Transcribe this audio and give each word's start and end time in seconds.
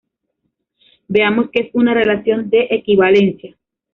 Veamos 1.07 1.51
que 1.51 1.61
es 1.61 1.69
una 1.75 1.93
relación 1.93 2.49
de 2.49 2.65
equivalencia. 2.71 3.55